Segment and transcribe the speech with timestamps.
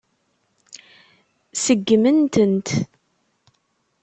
[1.63, 2.67] Seggmen-tent.